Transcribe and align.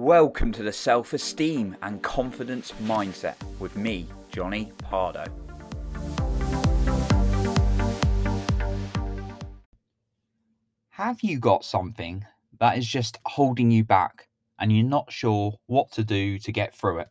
Welcome 0.00 0.52
to 0.52 0.62
the 0.62 0.72
Self 0.72 1.12
Esteem 1.12 1.76
and 1.82 2.00
Confidence 2.00 2.72
Mindset 2.84 3.34
with 3.58 3.76
me, 3.76 4.06
Jonny 4.30 4.70
Pardoe. 4.78 5.26
Have 10.90 11.20
you 11.22 11.40
got 11.40 11.64
something 11.64 12.24
that 12.60 12.78
is 12.78 12.86
just 12.86 13.18
holding 13.26 13.72
you 13.72 13.82
back 13.82 14.28
and 14.60 14.72
you're 14.72 14.86
not 14.86 15.10
sure 15.10 15.58
what 15.66 15.90
to 15.92 16.04
do 16.04 16.38
to 16.38 16.52
get 16.52 16.72
through 16.72 17.00
it? 17.00 17.08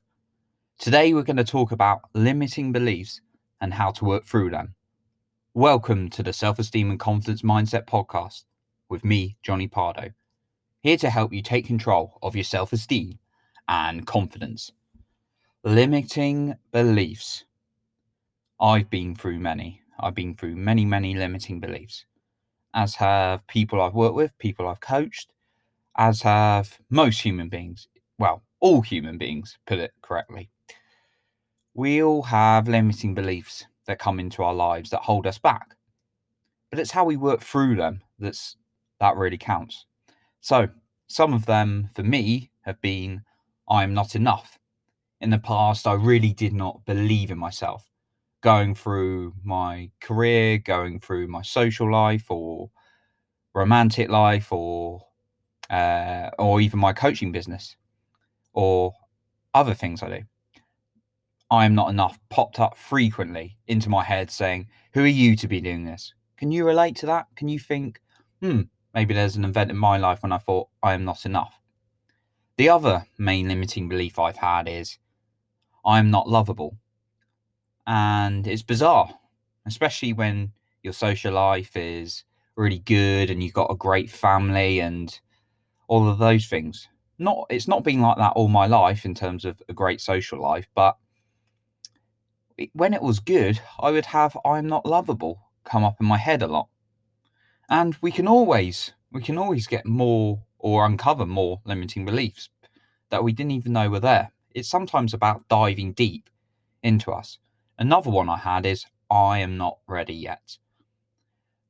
Today, 0.79 1.13
we're 1.13 1.23
going 1.23 1.35
to 1.35 1.43
talk 1.43 1.73
about 1.73 1.99
limiting 2.13 2.71
beliefs 2.71 3.19
and 3.59 3.73
how 3.73 3.91
to 3.91 4.05
work 4.05 4.25
through 4.25 4.51
them. 4.51 4.75
Welcome 5.53 6.09
to 6.11 6.23
the 6.23 6.31
Self 6.31 6.57
Esteem 6.57 6.89
and 6.89 6.99
Confidence 6.99 7.41
Mindset 7.41 7.85
podcast 7.85 8.45
with 8.87 9.03
me, 9.03 9.35
Jonny 9.43 9.67
Pardoe, 9.67 10.13
here 10.87 10.95
to 10.95 11.09
help 11.09 11.33
you 11.33 11.41
take 11.41 11.65
control 11.65 12.17
of 12.21 12.33
your 12.33 12.45
self 12.45 12.71
esteem 12.71 13.19
and 13.67 14.07
confidence. 14.07 14.71
Limiting 15.65 16.55
beliefs. 16.71 17.43
I've 18.57 18.89
been 18.89 19.13
through 19.13 19.39
many. 19.39 19.81
I've 19.99 20.15
been 20.15 20.33
through 20.33 20.55
many, 20.55 20.85
many 20.85 21.13
limiting 21.13 21.59
beliefs, 21.59 22.05
as 22.73 22.95
have 22.95 23.45
people 23.47 23.81
I've 23.81 23.95
worked 23.95 24.15
with, 24.15 24.37
people 24.37 24.65
I've 24.65 24.79
coached, 24.79 25.33
as 25.97 26.21
have 26.21 26.77
most 26.89 27.19
human 27.19 27.49
beings. 27.49 27.89
Well, 28.17 28.43
all 28.61 28.81
human 28.81 29.17
beings, 29.17 29.57
put 29.67 29.79
it 29.79 29.91
correctly. 30.01 30.49
We 31.73 32.01
all 32.01 32.23
have 32.23 32.69
limiting 32.69 33.13
beliefs 33.13 33.65
that 33.87 33.99
come 33.99 34.21
into 34.21 34.41
our 34.41 34.53
lives 34.53 34.91
that 34.91 35.01
hold 35.01 35.27
us 35.27 35.37
back. 35.37 35.75
But 36.69 36.79
it's 36.79 36.91
how 36.91 37.03
we 37.03 37.17
work 37.17 37.41
through 37.41 37.75
them 37.75 38.03
that's 38.19 38.55
that 39.01 39.17
really 39.17 39.37
counts. 39.37 39.85
So, 40.39 40.69
some 41.07 41.33
of 41.33 41.45
them 41.45 41.89
for 41.95 42.03
me 42.03 42.51
have 42.61 42.79
been 42.81 43.23
I'm 43.69 43.93
not 43.93 44.15
enough. 44.15 44.59
In 45.19 45.29
the 45.29 45.39
past, 45.39 45.87
I 45.87 45.93
really 45.93 46.31
did 46.31 46.53
not 46.53 46.85
believe 46.85 47.31
in 47.31 47.37
myself. 47.37 47.89
Going 48.41 48.75
through 48.75 49.33
my 49.43 49.89
career, 49.99 50.57
going 50.57 50.99
through 50.99 51.27
my 51.27 51.41
social 51.41 51.91
life 51.91 52.29
or 52.29 52.69
romantic 53.53 54.09
life 54.09 54.51
or 54.51 55.01
uh, 55.69 56.29
or 56.37 56.61
even 56.61 56.79
my 56.79 56.93
coaching 56.93 57.31
business 57.31 57.75
or 58.53 58.93
other 59.53 59.73
things 59.73 60.01
I 60.01 60.09
do. 60.09 60.23
I 61.49 61.65
am 61.65 61.75
not 61.75 61.89
enough 61.89 62.19
popped 62.29 62.59
up 62.59 62.77
frequently 62.77 63.57
into 63.67 63.89
my 63.89 64.03
head 64.03 64.29
saying, 64.29 64.67
Who 64.93 65.03
are 65.03 65.07
you 65.07 65.35
to 65.37 65.47
be 65.47 65.61
doing 65.61 65.85
this? 65.85 66.13
Can 66.37 66.51
you 66.51 66.65
relate 66.65 66.95
to 66.97 67.05
that? 67.07 67.27
Can 67.35 67.47
you 67.47 67.57
think, 67.57 67.99
hmm, 68.41 68.61
maybe 68.97 69.13
there's 69.13 69.35
an 69.35 69.45
event 69.45 69.69
in 69.69 69.77
my 69.77 69.95
life 69.95 70.23
when 70.23 70.31
I 70.31 70.39
thought 70.39 70.69
I 70.81 70.93
am 70.93 71.05
not 71.05 71.27
enough? 71.27 71.61
The 72.57 72.69
other 72.69 73.05
main 73.19 73.47
limiting 73.47 73.87
belief 73.87 74.17
I've 74.17 74.37
had 74.37 74.67
is 74.67 74.97
I 75.85 75.99
am 75.99 76.09
not 76.09 76.27
lovable. 76.27 76.75
And 77.85 78.47
it's 78.47 78.63
bizarre, 78.63 79.07
especially 79.67 80.13
when 80.13 80.51
your 80.81 80.93
social 80.93 81.33
life 81.33 81.77
is 81.77 82.23
really 82.55 82.79
good 82.79 83.29
and 83.29 83.43
you've 83.43 83.53
got 83.53 83.69
a 83.69 83.75
great 83.75 84.09
family 84.09 84.79
and 84.79 85.19
all 85.87 86.09
of 86.09 86.17
those 86.17 86.47
things. 86.47 86.87
Not 87.19 87.45
it's 87.51 87.67
not 87.67 87.83
been 87.83 88.01
like 88.01 88.17
that 88.17 88.33
all 88.33 88.47
my 88.47 88.65
life 88.65 89.05
in 89.05 89.13
terms 89.13 89.45
of 89.45 89.61
a 89.69 89.73
great 89.73 90.01
social 90.01 90.41
life, 90.41 90.67
but 90.73 90.97
when 92.73 92.95
it 92.95 93.03
was 93.03 93.19
good, 93.19 93.61
I 93.79 93.91
would 93.91 94.07
have 94.07 94.35
I'm 94.43 94.65
not 94.65 94.87
lovable 94.87 95.39
come 95.65 95.83
up 95.83 95.97
in 95.99 96.07
my 96.07 96.17
head 96.17 96.41
a 96.41 96.47
lot. 96.47 96.69
And 97.69 97.97
we 98.01 98.11
can 98.11 98.27
always 98.27 98.93
we 99.11 99.21
can 99.21 99.37
always 99.37 99.67
get 99.67 99.85
more 99.85 100.43
or 100.59 100.85
uncover 100.85 101.25
more 101.25 101.61
limiting 101.65 102.05
beliefs 102.05 102.49
that 103.09 103.23
we 103.23 103.31
didn't 103.31 103.51
even 103.51 103.73
know 103.73 103.89
were 103.89 103.99
there. 103.99 104.31
It's 104.53 104.69
sometimes 104.69 105.13
about 105.13 105.47
diving 105.47 105.93
deep 105.93 106.29
into 106.83 107.11
us. 107.11 107.39
Another 107.77 108.09
one 108.09 108.29
I 108.29 108.37
had 108.37 108.65
is 108.65 108.85
I 109.09 109.39
am 109.39 109.57
not 109.57 109.79
ready 109.87 110.13
yet. 110.13 110.57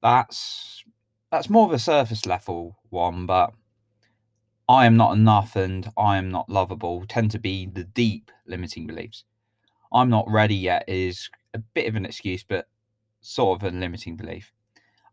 That's 0.01 0.83
that's 1.31 1.49
more 1.49 1.65
of 1.65 1.73
a 1.73 1.79
surface 1.79 2.25
level 2.25 2.77
one, 2.89 3.25
but 3.25 3.51
I 4.69 4.85
am 4.85 4.97
not 4.97 5.15
enough 5.15 5.55
and 5.55 5.91
I 5.97 6.17
am 6.17 6.29
not 6.29 6.49
lovable 6.49 7.05
tend 7.07 7.31
to 7.31 7.39
be 7.39 7.65
the 7.65 7.83
deep 7.83 8.31
limiting 8.45 8.87
beliefs. 8.87 9.23
I'm 9.91 10.09
not 10.09 10.29
ready 10.29 10.55
yet 10.55 10.83
is 10.87 11.29
a 11.53 11.59
bit 11.59 11.87
of 11.87 11.95
an 11.95 12.05
excuse, 12.05 12.43
but 12.43 12.67
sort 13.21 13.61
of 13.61 13.73
a 13.73 13.75
limiting 13.77 14.17
belief. 14.17 14.51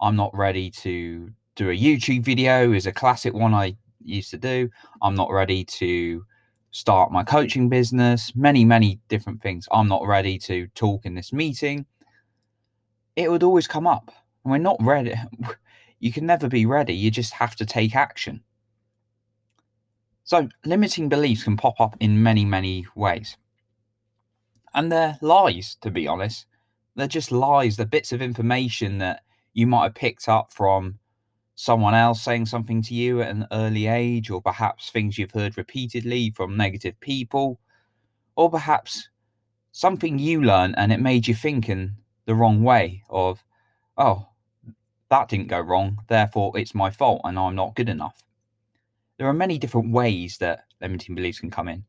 I'm 0.05 0.17
not 0.17 0.37
ready 0.37 0.71
to 0.71 1.31
do 1.57 1.71
a 1.71 1.73
YouTube 1.73 2.25
video 2.25 2.73
is 2.73 2.85
a 2.85 2.93
classic 2.93 3.33
one 3.33 3.55
I 3.55 3.75
used 4.05 4.31
to 4.33 4.37
do. 4.37 4.69
I'm 5.01 5.15
not 5.15 5.31
ready 5.31 5.65
to 5.65 6.27
start 6.73 7.11
my 7.11 7.25
coaching 7.25 7.71
business, 7.71 8.37
many, 8.37 8.67
many 8.67 9.01
different 9.09 9.41
things. 9.41 9.67
I'm 9.73 9.89
not 9.89 10.07
ready 10.07 10.39
to 10.41 10.67
talk 10.75 11.07
in 11.07 11.15
this 11.15 11.33
meeting. 11.33 11.87
It 13.17 13.31
would 13.31 13.43
always 13.43 13.67
come 13.67 13.87
up. 13.87 14.13
And 14.45 14.53
we're 14.53 14.59
not 14.59 14.77
ready. 14.81 15.15
You 16.01 16.13
can 16.13 16.27
never 16.27 16.49
be 16.49 16.67
ready. 16.67 16.93
You 16.93 17.11
just 17.11 17.33
have 17.35 17.57
to 17.57 17.65
take 17.65 17.97
action. 17.97 18.43
So, 20.25 20.49
limiting 20.67 21.09
beliefs 21.09 21.45
can 21.45 21.57
pop 21.57 21.81
up 21.81 21.97
in 21.99 22.23
many, 22.23 22.45
many 22.45 22.85
ways. 22.95 23.39
And 24.75 24.93
they're 24.93 25.17
lies, 25.23 25.79
to 25.81 25.91
be 25.91 26.07
honest. 26.07 26.45
They're 26.95 27.07
just 27.07 27.33
lies. 27.33 27.79
They're 27.79 27.87
bits 27.87 28.13
of 28.13 28.21
information 28.21 28.99
that 28.99 29.24
you 29.55 29.67
might 29.67 29.85
have 29.85 29.95
picked 29.95 30.29
up 30.29 30.53
from 30.53 30.99
someone 31.55 31.95
else 31.95 32.21
saying 32.21 32.47
something 32.47 32.83
to 32.83 32.95
you 32.95 33.23
at 33.23 33.31
an 33.31 33.47
early 33.53 33.87
age, 33.87 34.29
or 34.29 34.43
perhaps 34.43 34.91
things 34.91 35.17
you've 35.17 35.31
heard 35.31 35.57
repeatedly 35.57 36.31
from 36.31 36.57
negative 36.57 36.99
people, 37.01 37.61
or 38.37 38.51
perhaps 38.51 39.09
something 39.73 40.19
you 40.19 40.43
learned 40.43 40.75
and 40.77 40.93
it 40.93 41.01
made 41.01 41.27
you 41.27 41.35
think 41.35 41.69
in 41.69 41.97
the 42.27 42.35
wrong 42.35 42.63
way 42.63 43.03
of, 43.09 43.45
oh, 43.97 44.27
that 45.11 45.29
didn't 45.29 45.49
go 45.49 45.61
wrong, 45.61 45.99
therefore 46.09 46.59
it's 46.59 46.75
my 46.75 46.91
fault 46.91 47.21
and 47.25 47.39
I'm 47.39 47.55
not 47.55 47.77
good 47.77 47.89
enough. 47.89 48.25
There 49.19 49.29
are 49.29 49.33
many 49.33 49.59
different 49.59 49.93
ways 49.93 50.39
that 50.39 50.65
limiting 50.81 51.15
beliefs 51.15 51.39
can 51.39 51.51
come 51.51 51.69
in. 51.69 51.85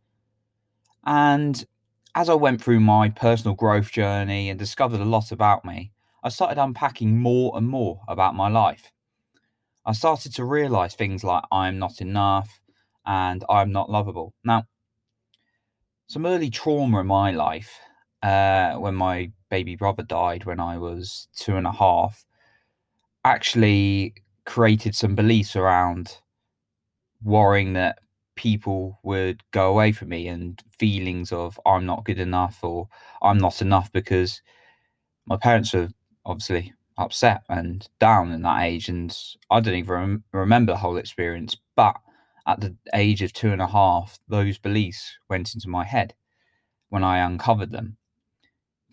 And 1.05 1.65
as 2.13 2.29
I 2.29 2.35
went 2.35 2.61
through 2.61 2.79
my 2.79 3.09
personal 3.09 3.55
growth 3.55 3.91
journey 3.91 4.49
and 4.49 4.59
discovered 4.59 5.01
a 5.01 5.05
lot 5.05 5.31
about 5.31 5.65
me, 5.65 5.91
I 6.25 6.29
started 6.29 6.59
unpacking 6.59 7.19
more 7.19 7.55
and 7.55 7.67
more 7.67 8.01
about 8.07 8.33
my 8.33 8.49
life. 8.49 8.91
I 9.85 9.91
started 9.91 10.33
to 10.33 10.43
realize 10.43 10.95
things 10.95 11.23
like 11.23 11.43
I'm 11.51 11.77
not 11.77 12.01
enough 12.01 12.61
and 13.05 13.45
I'm 13.47 13.71
not 13.71 13.91
lovable. 13.91 14.33
Now, 14.43 14.63
some 16.07 16.25
early 16.25 16.49
trauma 16.49 17.01
in 17.01 17.05
my 17.05 17.29
life, 17.29 17.77
uh, 18.23 18.73
when 18.73 18.95
my 18.95 19.31
baby 19.51 19.75
brother 19.75 20.01
died 20.01 20.45
when 20.45 20.59
I 20.59 20.79
was 20.79 21.27
two 21.35 21.57
and 21.57 21.67
a 21.67 21.71
half, 21.71 22.25
actually 23.23 24.15
created 24.47 24.95
some 24.95 25.13
beliefs 25.13 25.55
around 25.55 26.17
worrying 27.23 27.73
that 27.73 27.99
people 28.35 28.99
would 29.03 29.43
go 29.51 29.69
away 29.69 29.91
from 29.91 30.09
me 30.09 30.27
and 30.27 30.59
feelings 30.79 31.31
of 31.31 31.59
I'm 31.67 31.85
not 31.85 32.03
good 32.03 32.19
enough 32.19 32.63
or 32.63 32.87
I'm 33.21 33.37
not 33.37 33.61
enough 33.61 33.91
because 33.91 34.41
my 35.27 35.37
parents 35.37 35.73
were 35.73 35.89
obviously 36.25 36.73
upset 36.97 37.43
and 37.49 37.87
down 37.99 38.31
in 38.31 38.41
that 38.43 38.63
age. 38.63 38.89
And 38.89 39.15
I 39.51 39.59
don't 39.59 39.75
even 39.75 39.93
rem- 39.93 40.23
remember 40.31 40.73
the 40.73 40.77
whole 40.77 40.97
experience. 40.97 41.55
But 41.75 41.95
at 42.47 42.61
the 42.61 42.75
age 42.93 43.21
of 43.21 43.33
two 43.33 43.51
and 43.51 43.61
a 43.61 43.67
half, 43.67 44.19
those 44.27 44.57
beliefs 44.57 45.17
went 45.29 45.53
into 45.53 45.69
my 45.69 45.83
head 45.83 46.13
when 46.89 47.03
I 47.03 47.17
uncovered 47.19 47.71
them, 47.71 47.97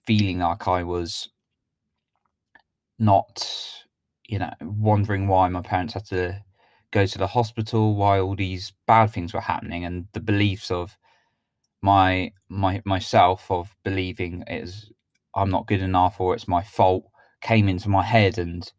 feeling 0.06 0.38
like 0.38 0.66
I 0.66 0.82
was 0.82 1.28
not, 2.98 3.46
you 4.26 4.38
know, 4.38 4.52
wondering 4.60 5.28
why 5.28 5.48
my 5.48 5.62
parents 5.62 5.94
had 5.94 6.06
to 6.06 6.42
go 6.90 7.06
to 7.06 7.18
the 7.18 7.26
hospital, 7.26 7.94
why 7.94 8.20
all 8.20 8.36
these 8.36 8.72
bad 8.86 9.10
things 9.10 9.34
were 9.34 9.40
happening, 9.40 9.84
and 9.84 10.06
the 10.12 10.20
beliefs 10.20 10.70
of 10.70 10.96
my 11.82 12.32
my 12.48 12.80
myself 12.84 13.50
of 13.50 13.74
believing 13.84 14.44
is 14.46 14.90
I'm 15.34 15.50
not 15.50 15.66
good 15.66 15.82
enough 15.82 16.20
or 16.20 16.34
it's 16.34 16.48
my 16.48 16.62
fault 16.62 17.04
came 17.42 17.68
into 17.68 17.88
my 17.88 18.04
head 18.04 18.38
and 18.38 18.72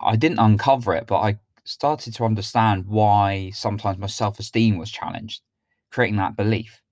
I 0.00 0.16
didn't 0.16 0.40
uncover 0.40 0.94
it, 0.94 1.06
but 1.06 1.20
I 1.20 1.38
started 1.64 2.14
to 2.14 2.24
understand 2.24 2.86
why 2.86 3.50
sometimes 3.54 3.98
my 3.98 4.06
self 4.08 4.38
esteem 4.38 4.78
was 4.78 4.90
challenged, 4.90 5.42
creating 5.90 6.16
that 6.16 6.36
belief. 6.36 6.82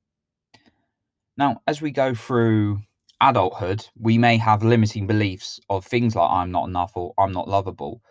Now, 1.37 1.61
as 1.67 1.82
we 1.82 1.90
go 1.90 2.14
through 2.14 2.81
adulthood, 3.20 3.87
we 3.99 4.19
may 4.19 4.37
have 4.37 4.62
limiting 4.62 5.06
beliefs 5.06 5.58
of 5.69 5.84
things 5.84 6.14
like 6.14 6.31
I'm 6.31 6.50
not 6.50 6.69
enough 6.69 6.93
or 6.94 7.14
I'm 7.19 7.32
not 7.32 7.49
lovable 7.49 8.02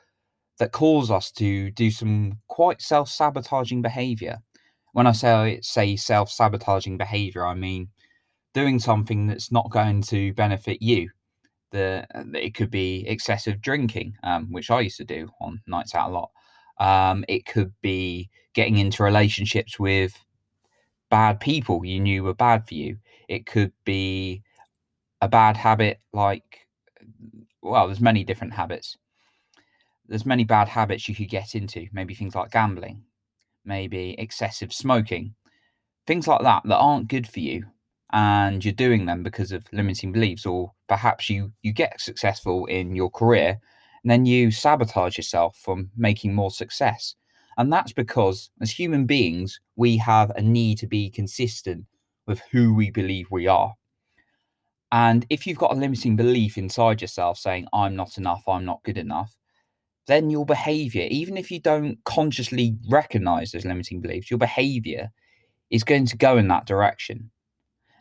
that 0.59 0.71
cause 0.73 1.09
us 1.09 1.31
to 1.31 1.71
do 1.71 1.89
some 1.89 2.39
quite 2.47 2.81
self 2.81 3.09
sabotaging 3.09 3.81
behavior. 3.81 4.39
When 4.94 5.07
I 5.07 5.13
say, 5.13 5.59
say 5.61 5.95
self 5.95 6.29
sabotaging 6.31 6.97
behavior, 6.97 7.45
I 7.45 7.53
mean 7.53 7.89
doing 8.53 8.79
something 8.79 9.27
that's 9.27 9.51
not 9.51 9.69
going 9.69 10.01
to 10.01 10.33
benefit 10.33 10.81
you 10.81 11.09
the 11.71 12.06
it 12.33 12.56
could 12.56 12.71
be 12.71 13.06
excessive 13.07 13.62
drinking, 13.62 14.16
um, 14.24 14.51
which 14.51 14.71
I 14.71 14.81
used 14.81 14.98
to 14.98 15.06
do 15.06 15.30
on 15.39 15.62
nights 15.68 15.95
out 15.95 16.10
a 16.10 16.13
lot. 16.13 16.31
Um, 16.80 17.25
it 17.27 17.45
could 17.45 17.74
be 17.81 18.30
getting 18.54 18.77
into 18.77 19.04
relationships 19.04 19.80
with 19.80 20.13
bad 21.10 21.39
people 21.39 21.83
you 21.86 22.00
knew 22.00 22.24
were 22.24 22.33
bad 22.33 22.68
for 22.68 22.74
you. 22.74 22.98
It 23.27 23.45
could 23.45 23.74
be 23.83 24.44
a 25.21 25.27
bad 25.27 25.57
habit 25.57 26.00
like, 26.13 26.68
well, 27.62 27.88
there's 27.88 28.00
many 28.00 28.24
different 28.24 28.54
habits. 28.54 28.98
There's 30.07 30.25
many 30.25 30.44
bad 30.44 30.69
habits 30.69 31.07
you 31.07 31.16
could 31.16 31.30
get 31.30 31.54
into, 31.54 31.88
maybe 31.92 32.16
things 32.16 32.33
like 32.33 32.51
gambling, 32.51 33.04
maybe 33.66 34.16
excessive 34.18 34.74
smoking, 34.74 35.36
things 36.07 36.27
like 36.27 36.42
that 36.42 36.63
that 36.66 36.77
aren't 36.77 37.10
good 37.10 37.27
for 37.27 37.42
you 37.42 37.66
and 38.11 38.63
you're 38.65 38.73
doing 38.73 39.06
them 39.06 39.23
because 39.23 39.51
of 39.51 39.65
limiting 39.71 40.11
beliefs 40.11 40.45
or 40.45 40.73
perhaps 40.88 41.29
you 41.29 41.51
you 41.61 41.71
get 41.71 42.01
successful 42.01 42.65
in 42.65 42.95
your 42.95 43.09
career 43.09 43.59
and 44.03 44.09
then 44.09 44.25
you 44.25 44.50
sabotage 44.51 45.17
yourself 45.17 45.57
from 45.57 45.91
making 45.95 46.33
more 46.33 46.51
success. 46.51 47.15
And 47.57 47.71
that's 47.71 47.91
because 47.91 48.50
as 48.61 48.71
human 48.71 49.06
beings 49.06 49.59
we 49.75 49.97
have 49.97 50.31
a 50.31 50.41
need 50.41 50.77
to 50.79 50.88
be 50.88 51.09
consistent 51.09 51.85
with 52.25 52.41
who 52.51 52.73
we 52.73 52.89
believe 52.89 53.27
we 53.29 53.47
are. 53.47 53.73
And 54.91 55.25
if 55.29 55.45
you've 55.45 55.57
got 55.57 55.73
a 55.73 55.79
limiting 55.79 56.15
belief 56.15 56.57
inside 56.57 57.01
yourself 57.01 57.38
saying 57.38 57.67
i'm 57.73 57.95
not 57.95 58.17
enough 58.17 58.44
i'm 58.47 58.65
not 58.65 58.83
good 58.83 58.97
enough 58.97 59.35
then 60.07 60.31
your 60.31 60.45
behavior 60.45 61.07
even 61.11 61.38
if 61.38 61.51
you 61.51 61.59
don't 61.59 62.03
consciously 62.06 62.75
recognize 62.89 63.51
those 63.51 63.65
limiting 63.65 64.01
beliefs 64.01 64.31
your 64.31 64.39
behavior 64.39 65.11
is 65.69 65.83
going 65.83 66.07
to 66.07 66.17
go 66.17 66.38
in 66.38 66.47
that 66.47 66.65
direction 66.65 67.29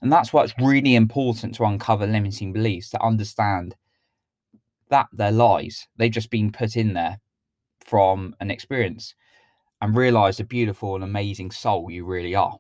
and 0.01 0.13
that's 0.13 0.33
why 0.33 0.45
it's 0.45 0.55
really 0.59 0.95
important 0.95 1.55
to 1.57 1.65
uncover 1.65 2.07
limiting 2.07 2.53
beliefs, 2.53 2.91
to 2.91 3.03
understand 3.03 3.75
that 4.91 5.09
they're 5.13 5.33
lies. 5.33 5.87
They've 5.97 6.11
just 6.11 6.31
been 6.31 6.53
put 6.53 6.77
in 6.77 6.95
there 6.95 7.21
from 7.85 8.35
an 8.41 8.51
experience 8.51 9.15
and 9.81 9.97
realize 9.97 10.39
the 10.39 10.45
beautiful 10.45 10.95
and 10.95 11.05
amazing 11.05 11.51
soul 11.51 11.91
you 11.91 12.05
really 12.05 12.35
are. 12.35 12.59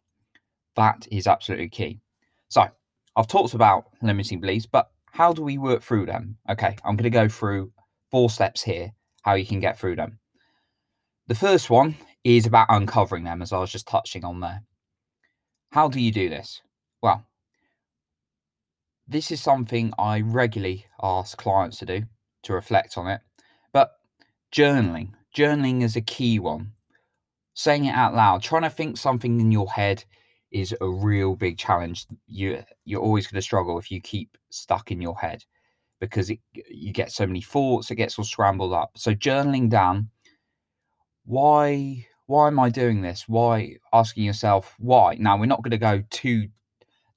That 0.77 1.07
is 1.11 1.27
absolutely 1.27 1.69
key. 1.69 2.01
So, 2.49 2.69
I've 3.17 3.27
talked 3.27 3.55
about 3.55 3.87
limiting 4.01 4.41
beliefs, 4.41 4.67
but 4.67 4.91
how 5.07 5.33
do 5.33 5.43
we 5.43 5.59
work 5.59 5.83
through 5.83 6.07
them? 6.07 6.37
Okay, 6.49 6.77
I'm 6.85 6.97
going 6.97 7.05
to 7.05 7.11
go 7.11 7.29
through 7.29 7.73
four 8.11 8.31
steps 8.31 8.63
here 8.63 8.93
how 9.23 9.35
you 9.35 9.45
can 9.45 9.61
get 9.61 9.79
through 9.79 9.97
them. 9.97 10.19
The 11.27 11.35
first 11.35 11.69
one 11.69 11.97
is 12.25 12.47
about 12.47 12.69
uncovering 12.71 13.25
them, 13.25 13.43
as 13.43 13.53
I 13.53 13.59
was 13.59 13.71
just 13.71 13.87
touching 13.87 14.25
on 14.25 14.41
there. 14.41 14.63
How 15.73 15.89
do 15.89 16.01
you 16.01 16.11
do 16.11 16.29
this? 16.29 16.63
Well, 17.03 17.27
this 19.09 19.31
is 19.31 19.41
something 19.41 19.93
I 19.99 20.21
regularly 20.21 20.87
ask 21.03 21.37
clients 21.39 21.79
to 21.79 21.87
do 21.87 22.03
to 22.43 22.53
reflect 22.53 22.99
on 22.99 23.09
it. 23.09 23.21
But 23.73 23.93
journaling, 24.53 25.13
journaling 25.35 25.83
is 25.83 25.97
a 25.97 26.01
key 26.01 26.39
one. 26.39 26.73
Saying 27.55 27.87
it 27.87 27.95
out 27.95 28.15
loud, 28.15 28.43
trying 28.43 28.63
to 28.63 28.71
think 28.71 28.97
something 28.97 29.41
in 29.41 29.51
your 29.51 29.69
head 29.69 30.05
is 30.53 30.75
a 30.81 30.89
real 30.89 31.35
big 31.35 31.59
challenge. 31.59 32.07
You 32.27 32.63
you're 32.85 33.03
always 33.03 33.27
going 33.27 33.39
to 33.39 33.43
struggle 33.43 33.79
if 33.79 33.91
you 33.91 34.01
keep 34.01 34.39
stuck 34.51 34.93
in 34.93 35.01
your 35.01 35.19
head 35.19 35.45
because 36.01 36.31
it, 36.31 36.39
you 36.53 36.93
get 36.93 37.11
so 37.11 37.27
many 37.27 37.41
thoughts, 37.41 37.91
it 37.91 37.97
gets 37.97 38.17
all 38.17 38.25
scrambled 38.25 38.73
up. 38.73 38.93
So 38.97 39.13
journaling 39.13 39.69
down, 39.69 40.11
why 41.25 42.07
why 42.27 42.47
am 42.47 42.61
I 42.61 42.69
doing 42.69 43.03
this? 43.03 43.25
Why 43.27 43.77
asking 43.93 44.25
yourself 44.25 44.75
why? 44.79 45.17
Now 45.19 45.37
we're 45.37 45.47
not 45.47 45.63
going 45.63 45.73
to 45.73 45.79
go 45.79 46.05
too 46.11 46.49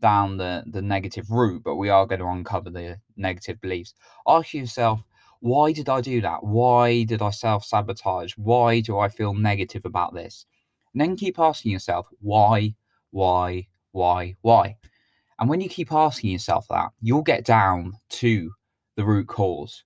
down 0.02 0.38
the, 0.38 0.64
the 0.68 0.82
negative 0.82 1.32
route, 1.32 1.64
but 1.64 1.76
we 1.76 1.90
are 1.90 2.06
going 2.06 2.20
to 2.20 2.28
uncover 2.28 2.70
the 2.70 3.00
negative 3.16 3.62
beliefs. 3.62 3.94
Ask 4.28 4.54
yourself, 4.54 5.02
why 5.40 5.72
did 5.72 5.90
I 5.90 6.02
do 6.02 6.22
that? 6.22 6.44
Why 6.44 7.04
did 7.04 7.22
I 7.22 7.32
self 7.32 7.66
sabotage? 7.66 8.34
Why 8.38 8.80
do 8.80 9.00
I 9.00 9.10
feel 9.10 9.34
negative 9.34 9.86
about 9.86 10.14
this? 10.14 10.46
And 10.94 11.02
then 11.02 11.16
keep 11.16 11.40
asking 11.40 11.72
yourself, 11.72 12.08
why, 12.20 12.76
why, 13.12 13.68
why, 13.92 14.36
why? 14.42 14.78
And 15.40 15.50
when 15.50 15.62
you 15.62 15.70
keep 15.70 15.92
asking 15.92 16.32
yourself 16.32 16.68
that, 16.70 16.92
you'll 17.02 17.24
get 17.24 17.46
down 17.46 17.94
to 18.10 18.52
the 18.96 19.04
root 19.04 19.28
cause. 19.28 19.84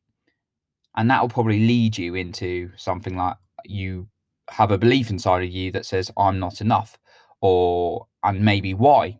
And 0.97 1.09
that 1.09 1.21
will 1.21 1.29
probably 1.29 1.59
lead 1.59 1.97
you 1.97 2.15
into 2.15 2.71
something 2.75 3.15
like 3.15 3.35
you 3.65 4.09
have 4.49 4.71
a 4.71 4.77
belief 4.77 5.09
inside 5.09 5.43
of 5.43 5.49
you 5.49 5.71
that 5.71 5.85
says, 5.85 6.11
I'm 6.17 6.39
not 6.39 6.61
enough, 6.61 6.97
or 7.41 8.07
and 8.23 8.43
maybe 8.43 8.73
why 8.73 9.19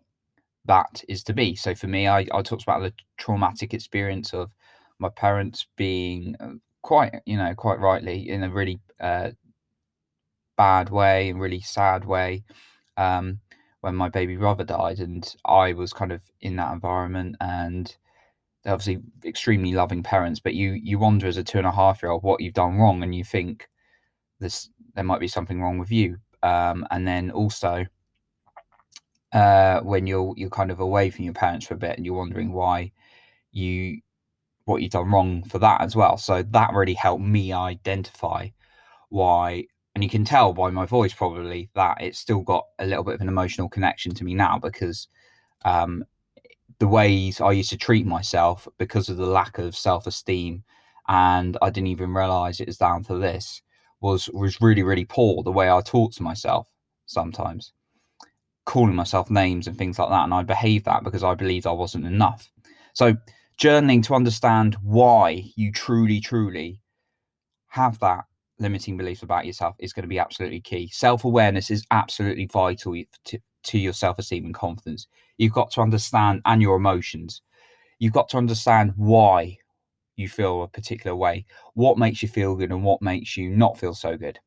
that 0.66 1.04
is 1.08 1.24
to 1.24 1.34
be. 1.34 1.56
So 1.56 1.76
for 1.76 1.88
me, 1.88 2.08
I, 2.08 2.26
I 2.34 2.42
talked 2.42 2.64
about 2.64 2.82
the 2.82 2.94
traumatic 3.18 3.74
experience 3.74 4.34
of 4.34 4.52
my 5.00 5.10
parents 5.10 5.68
being 5.76 6.36
uh, 6.40 6.54
quite, 6.82 7.14
you 7.26 7.38
know, 7.38 7.54
quite 7.56 7.80
rightly 7.80 8.30
in 8.30 8.44
a 8.44 8.50
really 8.50 8.80
uh, 9.00 9.32
bad 10.58 10.90
way 10.90 11.30
and 11.30 11.40
really 11.40 11.62
sad 11.62 12.06
way 12.06 12.44
um, 12.98 13.40
when 13.82 13.96
my 13.96 14.10
baby 14.10 14.36
brother 14.36 14.64
died, 14.64 15.00
and 15.00 15.36
I 15.46 15.74
was 15.74 15.94
kind 15.94 16.12
of 16.12 16.22
in 16.42 16.56
that 16.56 16.74
environment 16.74 17.36
and 17.42 17.96
obviously 18.66 19.00
extremely 19.24 19.74
loving 19.74 20.02
parents, 20.02 20.40
but 20.40 20.56
you 20.56 20.72
you 20.72 20.98
wonder 20.98 21.28
as 21.28 21.38
a 21.38 21.44
two 21.44 21.60
and 21.60 21.68
a 21.68 21.72
half 21.72 22.02
year 22.02 22.12
old 22.12 22.24
what 22.24 22.42
you've 22.42 22.54
done 22.54 22.78
wrong, 22.78 23.04
and 23.04 23.14
you 23.14 23.24
think 23.24 23.68
this 24.40 24.70
there 24.96 25.04
might 25.04 25.20
be 25.20 25.28
something 25.28 25.62
wrong 25.62 25.78
with 25.78 25.92
you, 25.92 26.18
um, 26.42 26.88
and 26.92 27.08
then 27.08 27.32
also 27.32 27.86
uh, 29.36 29.82
when 29.82 30.08
you're 30.08 30.34
you're 30.38 30.50
kind 30.50 30.72
of 30.72 30.80
away 30.80 31.10
from 31.10 31.26
your 31.26 31.34
parents 31.34 31.68
for 31.68 31.74
a 31.76 31.78
bit 31.78 31.98
and 31.98 32.06
you're 32.06 32.16
wondering 32.16 32.54
why 32.54 32.92
you 33.52 34.00
what 34.64 34.82
you've 34.82 34.92
done 34.92 35.12
wrong 35.12 35.44
for 35.44 35.60
that 35.60 35.82
as 35.82 35.96
well. 35.96 36.18
So 36.18 36.42
that 36.42 36.74
really 36.74 36.94
helped 36.94 37.24
me 37.24 37.52
identify 37.54 38.48
why 39.10 39.66
and 39.94 40.04
you 40.04 40.10
can 40.10 40.26
tell 40.26 40.54
by 40.54 40.70
my 40.72 40.86
voice 40.86 41.14
probably 41.14 41.70
that 41.76 41.98
it's 42.02 42.18
still 42.20 42.42
got 42.42 42.66
a 42.80 42.86
little 42.86 43.04
bit 43.04 43.16
of 43.16 43.22
an 43.22 43.28
emotional 43.28 43.70
connection 43.70 44.14
to 44.16 44.24
me 44.24 44.34
now 44.34 44.58
because 44.58 45.08
um, 45.66 46.06
the 46.80 46.88
ways 46.88 47.42
I 47.42 47.52
used 47.52 47.70
to 47.72 47.78
treat 47.78 48.06
myself 48.06 48.68
because 48.78 49.10
of 49.10 49.18
the 49.18 49.26
lack 49.26 49.58
of 49.58 49.76
self-esteem 49.76 50.64
and 51.10 51.58
I 51.62 51.70
didn't 51.72 51.88
even 51.88 52.14
realize 52.14 52.60
it 52.60 52.68
was 52.68 52.78
down 52.78 53.04
to 53.06 53.18
this 53.18 53.62
was 54.02 54.30
was 54.30 54.62
really 54.62 54.84
really 54.84 55.06
poor 55.06 55.44
the 55.44 55.52
way 55.52 55.70
I 55.70 55.82
talked 55.82 56.16
to 56.18 56.24
myself 56.24 56.70
sometimes 57.06 57.74
calling 58.66 58.96
myself 58.96 59.30
names 59.30 59.68
and 59.68 59.78
things 59.78 59.98
like 60.00 60.10
that. 60.10 60.24
And 60.24 60.34
I 60.34 60.44
behaved 60.44 60.86
that 60.86 61.04
because 61.04 61.24
I 61.24 61.36
believed 61.36 61.68
I 61.68 61.72
wasn't 61.72 62.06
enough. 62.06 62.52
So, 62.94 63.16
journaling 63.60 64.04
to 64.06 64.16
understand 64.16 64.76
why 64.82 65.44
you 65.56 65.72
truly, 65.72 66.20
truly 66.20 66.82
have 67.68 68.00
that 68.00 68.26
limiting 68.60 68.98
belief 68.98 69.22
about 69.24 69.46
yourself 69.46 69.76
is 69.80 69.94
going 69.94 70.04
to 70.04 70.10
be 70.10 70.20
absolutely 70.20 70.62
key. 70.62 70.90
Self 70.92 71.26
awareness 71.26 71.70
is 71.70 71.86
absolutely 71.92 72.46
vital 72.46 72.96
to, 73.26 73.40
to 73.64 73.78
your 73.78 73.94
self 73.94 74.20
esteem 74.20 74.46
and 74.46 74.54
confidence. 74.54 75.08
You've 75.38 75.54
got 75.54 75.72
to 75.72 75.82
understand 75.82 76.42
and 76.46 76.62
your 76.62 76.78
emotions. 76.78 77.42
You've 78.00 78.14
got 78.14 78.30
to 78.30 78.38
understand 78.38 78.94
why 78.96 79.58
you 80.16 80.30
feel 80.30 80.64
a 80.64 80.68
particular 80.68 81.16
way, 81.16 81.46
what 81.74 81.98
makes 81.98 82.22
you 82.22 82.30
feel 82.30 82.56
good 82.56 82.72
and 82.72 82.84
what 82.84 83.02
makes 83.02 83.36
you 83.36 83.50
not 83.50 83.78
feel 83.78 83.94
so 83.94 84.18
good. 84.18 84.40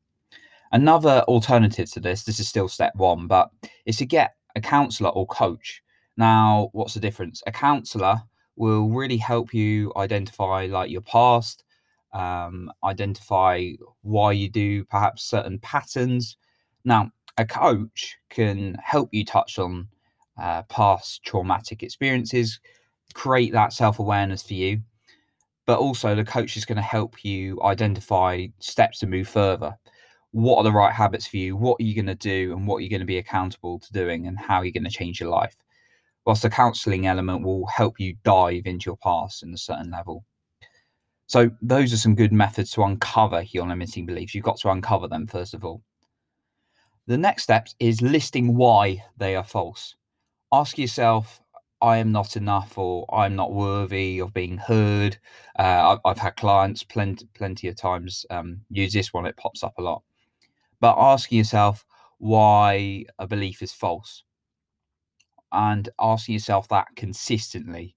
Another 0.73 1.23
alternative 1.29 1.91
to 1.93 2.01
this, 2.01 2.25
this 2.25 2.41
is 2.41 2.49
still 2.49 2.69
step 2.69 2.95
one, 2.97 3.27
but 3.27 3.51
is 3.87 3.97
to 3.99 4.07
get 4.07 4.35
a 4.55 4.61
counselor 4.61 5.11
or 5.11 5.27
coach. 5.27 5.83
Now, 6.17 6.71
what's 6.73 6.95
the 6.95 7.01
difference? 7.01 7.43
A 7.47 7.53
counselor 7.53 8.23
will 8.57 8.89
really 8.91 9.17
help 9.17 9.55
you 9.55 9.93
identify 9.97 10.67
like 10.67 10.91
your 10.91 11.01
past, 11.01 11.65
um, 12.13 12.71
identify 12.85 13.71
why 14.03 14.33
you 14.33 14.49
do 14.51 14.85
perhaps 14.85 15.25
certain 15.25 15.59
patterns. 15.61 16.37
Now, 16.85 17.13
a 17.39 17.47
coach 17.47 18.17
can 18.31 18.75
help 18.83 19.11
you 19.13 19.25
touch 19.25 19.59
on 19.59 19.89
uh, 20.41 20.63
past 20.65 21.23
traumatic 21.25 21.83
experiences, 21.83 22.61
create 23.15 23.53
that 23.53 23.73
self 23.73 24.01
awareness 24.01 24.43
for 24.43 24.55
you, 24.55 24.83
but 25.67 25.79
also 25.79 26.15
the 26.15 26.25
coach 26.25 26.57
is 26.57 26.65
going 26.65 26.77
to 26.77 26.83
help 26.83 27.25
you 27.25 27.63
identify 27.63 28.47
steps 28.59 28.99
to 28.99 29.07
move 29.07 29.29
further 29.29 29.77
what 30.33 30.59
are 30.59 30.65
the 30.65 30.73
right 30.73 30.93
habits 30.93 31.27
for 31.27 31.39
you, 31.39 31.57
what 31.57 31.81
are 31.81 31.85
you 31.85 31.95
going 31.95 32.07
to 32.07 32.15
do, 32.15 32.53
and 32.53 32.67
what 32.67 32.77
are 32.77 32.81
you 32.81 32.91
going 32.91 33.01
to 33.01 33.07
be 33.07 33.19
accountable 33.19 33.79
to 33.79 33.93
doing, 33.93 34.27
and 34.27 34.39
how 34.39 34.57
are 34.57 34.65
you 34.65 34.73
going 34.73 34.85
to 34.85 34.91
change 34.91 35.21
your 35.21 35.31
life. 35.31 35.57
Whilst 36.25 36.43
the 36.43 36.51
counseling 36.51 37.07
element 37.07 37.43
will 37.43 37.67
help 37.67 37.99
you 37.99 38.17
dive 38.25 38.67
into 38.67 38.91
your 38.91 38.99
past 38.99 39.43
in 39.43 39.55
a 39.55 39.59
certain 39.59 39.91
level. 39.91 40.25
So, 41.27 41.51
those 41.63 41.93
are 41.93 41.99
some 41.99 42.15
good 42.15 42.33
methods 42.33 42.71
to 42.73 42.83
uncover 42.83 43.43
your 43.51 43.67
limiting 43.67 44.07
beliefs. 44.07 44.35
You've 44.35 44.45
got 44.45 44.59
to 44.61 44.71
uncover 44.71 45.09
them 45.09 45.27
first 45.27 45.55
of 45.55 45.65
all. 45.65 45.83
The 47.07 47.19
next 47.19 47.45
step 47.45 47.69
is 47.81 48.03
listing 48.03 48.55
why 48.55 49.05
they 49.17 49.35
are 49.35 49.45
false. 49.45 49.95
Ask 50.53 50.77
yourself, 50.79 51.41
I 51.81 51.99
am 51.99 52.13
not 52.13 52.37
enough 52.37 52.77
or 52.77 53.07
I'm 53.15 53.37
not 53.37 53.53
worthy 53.53 54.21
of 54.21 54.35
being 54.35 54.59
heard. 54.59 55.17
Uh, 55.59 55.93
I've, 55.93 55.99
I've, 56.05 56.19
had 56.19 56.37
clients 56.37 56.83
plenty, 56.83 57.27
plenty 57.35 57.69
of 57.69 57.77
times 57.77 58.27
um, 58.31 58.61
use 58.71 58.93
this 58.93 59.13
one, 59.15 59.27
it 59.27 59.37
pops 59.37 59.63
up 59.63 59.75
a 59.79 59.83
lot 59.83 60.03
but 60.81 60.97
asking 60.99 61.39
yourself 61.39 61.85
why 62.19 63.05
a 63.19 63.27
belief 63.27 63.63
is 63.63 63.73
false 63.73 64.25
and 65.53 65.89
asking 66.01 66.35
yourself 66.35 66.69
that 66.69 66.89
consistently 66.97 67.97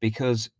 because 0.00 0.50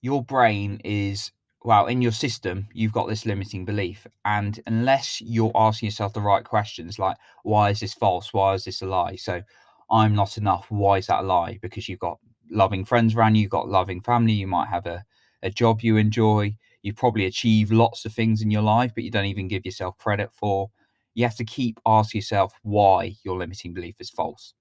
your 0.00 0.22
brain 0.22 0.80
is 0.84 1.32
well, 1.64 1.86
in 1.86 2.00
your 2.00 2.12
system, 2.12 2.68
you've 2.72 2.92
got 2.92 3.08
this 3.08 3.26
limiting 3.26 3.64
belief. 3.64 4.06
And 4.24 4.60
unless 4.66 5.20
you're 5.20 5.52
asking 5.54 5.88
yourself 5.88 6.12
the 6.12 6.20
right 6.20 6.44
questions, 6.44 6.98
like, 6.98 7.16
why 7.42 7.70
is 7.70 7.80
this 7.80 7.94
false? 7.94 8.32
Why 8.32 8.54
is 8.54 8.64
this 8.64 8.80
a 8.80 8.86
lie? 8.86 9.16
So, 9.16 9.42
I'm 9.90 10.14
not 10.14 10.38
enough. 10.38 10.70
Why 10.70 10.98
is 10.98 11.08
that 11.08 11.20
a 11.20 11.26
lie? 11.26 11.58
Because 11.60 11.88
you've 11.88 11.98
got 11.98 12.18
loving 12.50 12.84
friends 12.84 13.14
around 13.14 13.34
you, 13.34 13.42
you've 13.42 13.50
got 13.50 13.68
loving 13.68 14.00
family, 14.00 14.32
you 14.32 14.46
might 14.46 14.68
have 14.68 14.86
a, 14.86 15.04
a 15.42 15.50
job 15.50 15.80
you 15.82 15.96
enjoy, 15.96 16.54
you've 16.82 16.96
probably 16.96 17.26
achieved 17.26 17.72
lots 17.72 18.04
of 18.04 18.12
things 18.12 18.42
in 18.42 18.50
your 18.50 18.62
life, 18.62 18.92
but 18.94 19.04
you 19.04 19.10
don't 19.10 19.26
even 19.26 19.48
give 19.48 19.64
yourself 19.64 19.98
credit 19.98 20.30
for. 20.32 20.70
You 21.14 21.24
have 21.24 21.36
to 21.36 21.44
keep 21.44 21.80
asking 21.86 22.20
yourself 22.20 22.54
why 22.62 23.16
your 23.24 23.38
limiting 23.38 23.74
belief 23.74 23.96
is 24.00 24.10
false. 24.10 24.54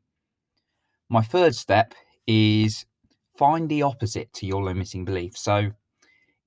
My 1.10 1.22
third 1.22 1.56
step 1.56 1.94
is 2.26 2.86
find 3.38 3.70
the 3.70 3.84
opposite 3.84 4.34
to 4.34 4.46
your 4.46 4.64
limiting 4.64 5.06
belief. 5.06 5.38
So, 5.38 5.72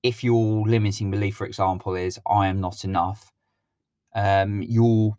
if 0.03 0.23
your 0.23 0.67
limiting 0.67 1.11
belief, 1.11 1.35
for 1.35 1.45
example, 1.45 1.95
is 1.95 2.19
I 2.27 2.47
am 2.47 2.59
not 2.59 2.83
enough, 2.83 3.31
um, 4.13 4.61
your 4.63 5.17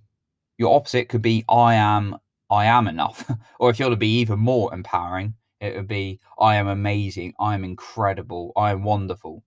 your 0.58 0.76
opposite 0.76 1.08
could 1.08 1.22
be 1.22 1.44
I 1.48 1.74
am 1.74 2.16
I 2.50 2.66
am 2.66 2.86
enough. 2.88 3.28
or 3.58 3.70
if 3.70 3.78
you 3.78 3.86
want 3.86 3.94
to 3.94 3.96
be 3.96 4.18
even 4.20 4.38
more 4.38 4.72
empowering, 4.74 5.34
it 5.60 5.76
would 5.76 5.88
be 5.88 6.20
I 6.38 6.56
am 6.56 6.68
amazing, 6.68 7.34
I 7.40 7.54
am 7.54 7.64
incredible, 7.64 8.52
I 8.56 8.70
am 8.72 8.84
wonderful. 8.84 9.42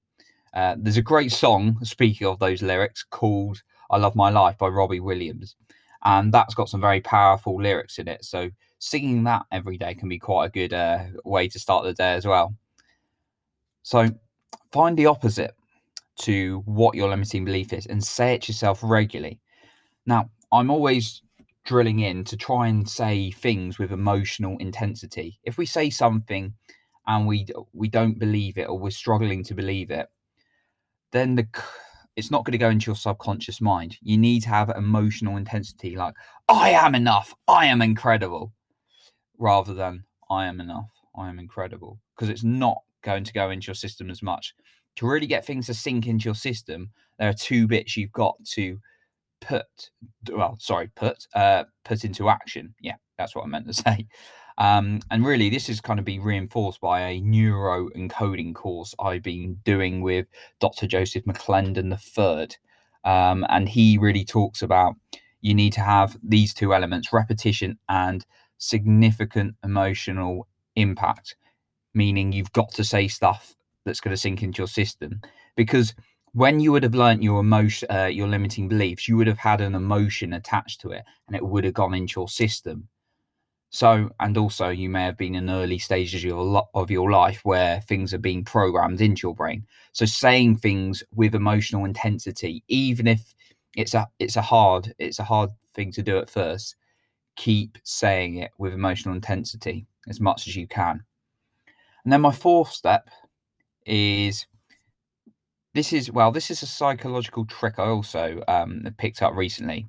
Uh, 0.56 0.76
there's 0.80 0.98
a 0.98 1.02
great 1.02 1.32
song, 1.32 1.78
speaking 1.84 2.26
of 2.26 2.40
those 2.40 2.62
lyrics, 2.62 3.04
called 3.04 3.62
I 3.92 3.98
Love 3.98 4.16
My 4.16 4.30
Life 4.30 4.58
by 4.58 4.68
Robbie 4.68 5.02
Williams. 5.02 5.56
And 6.06 6.34
that's 6.34 6.54
got 6.54 6.70
some 6.70 6.82
very 6.82 7.02
powerful 7.02 7.62
lyrics 7.62 8.00
in 8.00 8.08
it. 8.08 8.24
So 8.24 8.50
singing 8.80 9.24
that 9.26 9.46
every 9.52 9.78
day 9.78 9.96
can 9.96 10.08
be 10.08 10.20
quite 10.20 10.46
a 10.46 10.50
good 10.50 10.74
uh, 10.74 11.00
way 11.26 11.50
to 11.50 11.60
start 11.60 11.84
the 11.84 11.94
day 11.94 12.14
as 12.14 12.26
well. 12.26 12.56
So 13.84 14.10
find 14.72 14.98
the 14.98 15.08
opposite 15.08 15.56
to 16.20 16.62
what 16.66 16.96
your 16.96 17.10
limiting 17.10 17.44
belief 17.44 17.74
is 17.74 17.86
and 17.88 18.02
say 18.04 18.36
it 18.36 18.44
to 18.44 18.52
yourself 18.52 18.80
regularly. 18.82 19.40
Now, 20.06 20.30
I'm 20.52 20.72
always 20.72 21.22
drilling 21.66 22.00
in 22.00 22.24
to 22.26 22.38
try 22.38 22.68
and 22.68 22.88
say 22.88 23.32
things 23.32 23.78
with 23.80 23.92
emotional 23.92 24.58
intensity. 24.60 25.40
If 25.44 25.58
we 25.58 25.66
say 25.66 25.90
something 25.90 26.54
and 27.08 27.28
we 27.28 27.48
we 27.74 27.90
don't 27.90 28.20
believe 28.20 28.58
it 28.58 28.70
or 28.70 28.80
we're 28.80 28.92
struggling 28.92 29.44
to 29.46 29.54
believe 29.54 29.92
it, 29.92 30.08
then 31.15 31.36
the 31.36 31.48
it's 32.15 32.31
not 32.31 32.45
going 32.45 32.53
to 32.53 32.57
go 32.57 32.69
into 32.69 32.88
your 32.88 32.95
subconscious 32.95 33.60
mind. 33.60 33.98
You 34.01 34.17
need 34.17 34.43
to 34.43 34.50
have 34.50 34.69
emotional 34.69 35.36
intensity 35.38 35.95
like 35.95 36.13
I 36.48 36.69
am 36.69 36.95
enough, 36.95 37.34
I 37.48 37.65
am 37.65 37.81
incredible 37.81 38.53
rather 39.38 39.74
than 39.74 40.05
I 40.29 40.45
am 40.45 40.62
enough, 40.62 40.89
I 41.15 41.29
am 41.29 41.39
incredible 41.39 42.00
because 42.15 42.29
it's 42.29 42.43
not 42.43 42.77
going 43.03 43.24
to 43.24 43.34
go 43.34 43.50
into 43.50 43.67
your 43.67 43.75
system 43.75 44.10
as 44.10 44.22
much. 44.22 44.53
To 44.98 45.07
really 45.07 45.27
get 45.27 45.45
things 45.45 45.65
to 45.65 45.74
sink 45.74 46.07
into 46.07 46.25
your 46.25 46.36
system, 46.36 46.91
there 47.19 47.29
are 47.29 47.34
two 47.34 47.67
bits 47.67 47.98
you've 47.98 48.13
got 48.13 48.36
to 48.51 48.79
put, 49.41 49.65
well, 50.31 50.57
sorry, 50.60 50.89
put, 50.95 51.27
uh, 51.34 51.65
put 51.84 52.05
into 52.05 52.29
action. 52.29 52.74
Yeah, 52.79 52.95
that's 53.17 53.36
what 53.36 53.43
I 53.43 53.48
meant 53.48 53.67
to 53.67 53.74
say. 53.74 54.07
Um, 54.58 55.02
and 55.12 55.26
really, 55.26 55.50
this 55.50 55.68
is 55.70 55.82
kind 55.82 56.00
of 56.00 56.06
be 56.06 56.20
reinforced 56.20 56.80
by 56.80 57.02
a 57.02 57.20
neuro 57.20 57.90
encoding 57.90 58.56
course 58.56 58.96
I've 59.00 59.24
been 59.24 59.60
doing 59.66 60.02
with 60.02 60.28
Dr. 60.60 60.88
Joseph 60.88 61.26
McClendon 61.26 61.92
III. 61.92 62.56
Um, 63.04 63.46
and 63.50 63.68
he 63.68 63.98
really 63.98 64.24
talks 64.26 64.62
about 64.62 64.96
you 65.42 65.54
need 65.54 65.74
to 65.74 65.82
have 65.82 66.18
these 66.24 66.54
two 66.54 66.74
elements 66.74 67.14
repetition 67.14 67.78
and 67.88 68.26
significant 68.58 69.56
emotional 69.64 70.48
impact 70.76 71.36
meaning 71.94 72.32
you've 72.32 72.52
got 72.54 72.72
to 72.72 72.84
say 72.84 73.08
stuff 73.08 73.56
that's 73.86 74.00
going 74.00 74.14
to 74.14 74.20
sink 74.20 74.42
into 74.44 74.60
your 74.60 74.68
system 74.68 75.22
because 75.56 75.94
when 76.34 76.60
you 76.60 76.72
would 76.72 76.84
have 76.84 76.96
learnt 76.96 77.24
your 77.24 77.40
emotion 77.40 77.88
uh, 77.92 78.06
your 78.06 78.28
limiting 78.28 78.68
beliefs 78.68 79.08
you 79.08 79.16
would 79.16 79.28
have 79.28 79.38
had 79.38 79.62
an 79.62 79.76
emotion 79.76 80.34
attached 80.34 80.82
to 80.82 80.90
it 80.90 81.04
and 81.28 81.36
it 81.36 81.46
would 81.46 81.64
have 81.64 81.74
gone 81.74 81.94
into 81.94 82.20
your 82.20 82.28
system 82.28 82.88
so 83.69 84.10
and 84.19 84.38
also 84.38 84.69
you 84.69 84.89
may 84.89 85.03
have 85.03 85.17
been 85.17 85.36
in 85.36 85.50
early 85.50 85.77
stages 85.77 86.22
of 86.22 86.25
your, 86.25 86.67
of 86.74 86.89
your 86.89 87.12
life 87.12 87.41
where 87.43 87.81
things 87.81 88.13
are 88.13 88.19
being 88.19 88.43
programmed 88.43 89.01
into 89.01 89.27
your 89.27 89.36
brain. 89.36 89.65
So 89.91 90.05
saying 90.05 90.57
things 90.57 91.03
with 91.13 91.36
emotional 91.36 91.86
intensity 91.86 92.63
even 92.67 93.07
if 93.07 93.36
it's 93.75 93.93
a 93.93 94.07
it's 94.19 94.38
a 94.38 94.41
hard 94.41 94.93
it's 94.98 95.19
a 95.19 95.24
hard 95.24 95.50
thing 95.74 95.91
to 95.91 96.01
do 96.01 96.17
at 96.17 96.29
first 96.29 96.75
keep 97.36 97.77
saying 97.84 98.38
it 98.38 98.51
with 98.57 98.74
emotional 98.74 99.13
intensity 99.13 99.86
as 100.07 100.19
much 100.19 100.48
as 100.48 100.55
you 100.55 100.67
can. 100.67 101.03
And 102.03 102.13
then 102.13 102.22
my 102.22 102.31
fourth 102.31 102.72
step 102.72 103.10
is 103.86 104.48
this 105.74 105.91
is 105.91 106.12
well, 106.12 106.31
this 106.31 106.50
is 106.50 106.63
a 106.63 106.67
psychological 106.67 107.45
trick 107.45 107.77
I 107.77 107.88
also 107.88 108.41
um, 108.48 108.88
picked 108.98 109.22
up 109.22 109.36
recently, 109.36 109.88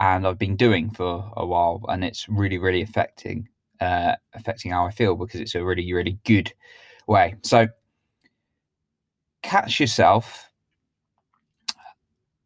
and 0.00 0.26
I've 0.26 0.38
been 0.38 0.56
doing 0.56 0.90
for 0.90 1.32
a 1.36 1.46
while, 1.46 1.82
and 1.88 2.04
it's 2.04 2.28
really, 2.28 2.58
really 2.58 2.82
affecting 2.82 3.48
uh, 3.80 4.16
affecting 4.34 4.72
how 4.72 4.86
I 4.86 4.90
feel 4.90 5.14
because 5.14 5.40
it's 5.40 5.54
a 5.54 5.64
really, 5.64 5.92
really 5.92 6.18
good 6.24 6.52
way. 7.06 7.36
So 7.42 7.68
catch 9.42 9.78
yourself 9.78 10.50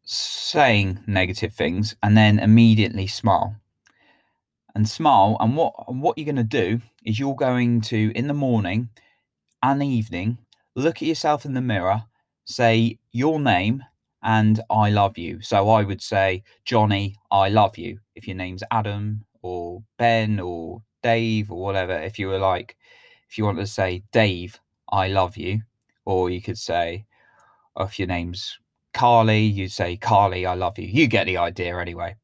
saying 0.03 0.99
negative 1.07 1.53
things 1.53 1.95
and 2.03 2.15
then 2.15 2.39
immediately 2.39 3.07
smile 3.07 3.55
and 4.75 4.87
smile. 4.87 5.37
And 5.39 5.55
what 5.55 5.93
what 5.93 6.17
you're 6.17 6.25
going 6.25 6.35
to 6.35 6.43
do 6.43 6.81
is 7.05 7.19
you're 7.19 7.35
going 7.35 7.81
to 7.81 8.11
in 8.15 8.27
the 8.27 8.33
morning 8.33 8.89
and 9.61 9.81
the 9.81 9.87
evening 9.87 10.37
look 10.75 10.97
at 10.97 11.07
yourself 11.07 11.45
in 11.45 11.53
the 11.53 11.61
mirror, 11.61 12.03
say 12.45 12.99
your 13.11 13.39
name 13.39 13.83
and 14.23 14.61
I 14.69 14.89
love 14.89 15.17
you. 15.17 15.41
So 15.41 15.69
I 15.69 15.83
would 15.83 16.01
say 16.01 16.43
Jonny, 16.65 17.15
I 17.31 17.49
love 17.49 17.77
you. 17.77 17.99
If 18.15 18.27
your 18.27 18.37
name's 18.37 18.63
Adam 18.71 19.25
or 19.41 19.83
Ben 19.97 20.39
or 20.39 20.81
Dave 21.01 21.51
or 21.51 21.61
whatever, 21.61 21.93
if 21.93 22.17
you 22.17 22.27
were 22.27 22.39
like, 22.39 22.77
if 23.29 23.37
you 23.37 23.45
want 23.45 23.59
to 23.59 23.67
say 23.67 24.03
Dave, 24.11 24.59
I 24.91 25.07
love 25.07 25.37
you, 25.37 25.61
or 26.05 26.29
you 26.29 26.41
could 26.41 26.57
say, 26.57 27.05
oh, 27.75 27.85
if 27.85 27.99
your 27.99 28.07
name's 28.07 28.59
Carly, 28.93 29.41
you'd 29.41 29.71
say 29.71 29.97
Carly, 29.97 30.45
I 30.45 30.53
love 30.53 30.77
you. 30.77 30.87
You 30.87 31.07
get 31.07 31.25
the 31.25 31.37
idea 31.37 31.77
anyway. 31.79 32.15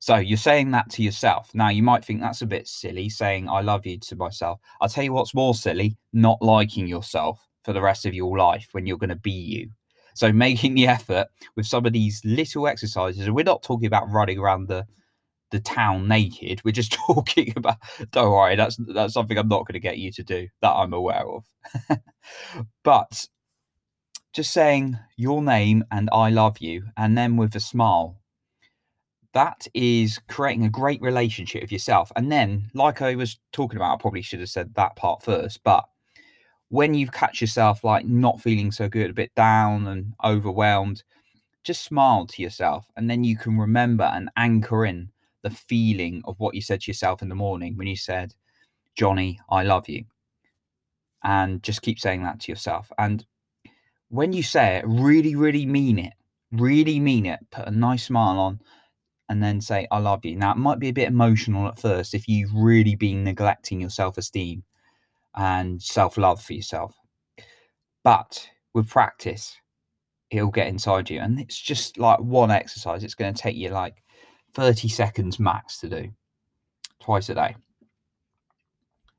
So 0.00 0.16
you're 0.16 0.36
saying 0.36 0.70
that 0.72 0.90
to 0.90 1.02
yourself. 1.02 1.50
Now 1.54 1.70
you 1.70 1.82
might 1.82 2.04
think 2.04 2.20
that's 2.20 2.42
a 2.42 2.46
bit 2.46 2.68
silly 2.68 3.08
saying 3.08 3.48
I 3.48 3.60
love 3.62 3.86
you 3.86 3.98
to 3.98 4.16
myself. 4.16 4.60
I'll 4.80 4.88
tell 4.88 5.04
you 5.04 5.12
what's 5.12 5.34
more 5.34 5.54
silly, 5.54 5.96
not 6.12 6.40
liking 6.40 6.86
yourself 6.86 7.46
for 7.64 7.72
the 7.72 7.82
rest 7.82 8.06
of 8.06 8.14
your 8.14 8.36
life 8.36 8.68
when 8.72 8.86
you're 8.86 8.98
going 8.98 9.08
to 9.10 9.16
be 9.16 9.30
you. 9.30 9.70
So 10.18 10.32
making 10.32 10.74
the 10.74 10.88
effort 10.88 11.28
with 11.54 11.66
some 11.66 11.86
of 11.86 11.92
these 11.92 12.20
little 12.24 12.66
exercises, 12.66 13.24
and 13.24 13.36
we're 13.36 13.44
not 13.44 13.62
talking 13.62 13.86
about 13.86 14.10
running 14.10 14.40
around 14.40 14.66
the 14.66 14.84
the 15.52 15.60
town 15.60 16.08
naked. 16.08 16.60
We're 16.64 16.72
just 16.72 16.92
talking 17.06 17.52
about 17.54 17.76
don't 18.10 18.32
worry, 18.32 18.56
that's 18.56 18.76
that's 18.94 19.14
something 19.14 19.38
I'm 19.38 19.46
not 19.46 19.64
going 19.66 19.74
to 19.74 19.78
get 19.78 19.98
you 19.98 20.10
to 20.10 20.24
do 20.24 20.48
that 20.60 20.72
I'm 20.72 20.92
aware 20.92 21.24
of. 21.24 21.44
but 22.82 23.26
just 24.32 24.52
saying 24.52 24.98
your 25.16 25.40
name 25.40 25.84
and 25.92 26.08
I 26.12 26.30
love 26.30 26.58
you, 26.58 26.86
and 26.96 27.16
then 27.16 27.36
with 27.36 27.54
a 27.54 27.60
smile 27.60 28.18
that 29.34 29.68
is 29.72 30.18
creating 30.28 30.64
a 30.64 30.70
great 30.70 31.00
relationship 31.00 31.62
with 31.62 31.70
yourself. 31.70 32.10
And 32.16 32.32
then, 32.32 32.70
like 32.74 33.02
I 33.02 33.14
was 33.14 33.38
talking 33.52 33.76
about, 33.76 33.94
I 33.94 34.00
probably 34.00 34.22
should 34.22 34.40
have 34.40 34.48
said 34.48 34.74
that 34.74 34.96
part 34.96 35.22
first, 35.22 35.62
but 35.62 35.84
when 36.70 36.94
you 36.94 37.06
catch 37.08 37.40
yourself 37.40 37.82
like 37.82 38.06
not 38.06 38.40
feeling 38.40 38.70
so 38.70 38.88
good, 38.88 39.10
a 39.10 39.14
bit 39.14 39.34
down 39.34 39.86
and 39.86 40.14
overwhelmed, 40.22 41.02
just 41.64 41.84
smile 41.84 42.26
to 42.26 42.42
yourself. 42.42 42.86
And 42.96 43.08
then 43.08 43.24
you 43.24 43.36
can 43.36 43.58
remember 43.58 44.04
and 44.04 44.30
anchor 44.36 44.84
in 44.84 45.10
the 45.42 45.50
feeling 45.50 46.22
of 46.24 46.38
what 46.38 46.54
you 46.54 46.60
said 46.60 46.82
to 46.82 46.90
yourself 46.90 47.22
in 47.22 47.28
the 47.28 47.34
morning 47.34 47.76
when 47.76 47.86
you 47.86 47.96
said, 47.96 48.34
Jonny, 48.96 49.40
I 49.50 49.62
love 49.62 49.88
you. 49.88 50.04
And 51.24 51.62
just 51.62 51.82
keep 51.82 51.98
saying 51.98 52.22
that 52.24 52.40
to 52.40 52.52
yourself. 52.52 52.92
And 52.98 53.24
when 54.08 54.32
you 54.32 54.42
say 54.42 54.76
it, 54.76 54.84
really, 54.86 55.34
really 55.36 55.66
mean 55.66 55.98
it. 55.98 56.14
Really 56.52 57.00
mean 57.00 57.26
it. 57.26 57.40
Put 57.50 57.68
a 57.68 57.70
nice 57.70 58.04
smile 58.04 58.38
on 58.38 58.60
and 59.28 59.42
then 59.42 59.60
say, 59.60 59.86
I 59.90 59.98
love 59.98 60.24
you. 60.24 60.36
Now, 60.36 60.52
it 60.52 60.58
might 60.58 60.78
be 60.78 60.88
a 60.88 60.92
bit 60.92 61.08
emotional 61.08 61.68
at 61.68 61.78
first 61.78 62.14
if 62.14 62.28
you've 62.28 62.54
really 62.54 62.94
been 62.94 63.24
neglecting 63.24 63.80
your 63.80 63.90
self 63.90 64.16
esteem 64.18 64.64
and 65.36 65.80
self 65.82 66.16
love 66.16 66.42
for 66.42 66.52
yourself. 66.52 66.94
But 68.04 68.48
with 68.74 68.88
practice, 68.88 69.56
it'll 70.30 70.50
get 70.50 70.68
inside 70.68 71.10
you. 71.10 71.20
And 71.20 71.38
it's 71.40 71.58
just 71.58 71.98
like 71.98 72.20
one 72.20 72.50
exercise. 72.50 73.04
It's 73.04 73.14
going 73.14 73.32
to 73.32 73.42
take 73.42 73.56
you 73.56 73.70
like 73.70 74.02
30 74.54 74.88
seconds 74.88 75.38
max 75.38 75.78
to 75.80 75.88
do 75.88 76.10
twice 77.00 77.28
a 77.28 77.34
day. 77.34 77.56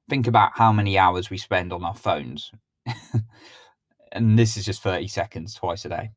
Think 0.09 0.27
about 0.27 0.57
how 0.57 0.71
many 0.71 0.97
hours 0.97 1.29
we 1.29 1.37
spend 1.37 1.71
on 1.71 1.83
our 1.83 1.95
phones. 1.95 2.51
and 4.11 4.37
this 4.37 4.57
is 4.57 4.65
just 4.65 4.81
30 4.81 5.07
seconds 5.07 5.53
twice 5.53 5.85
a 5.85 5.89
day. 5.89 6.09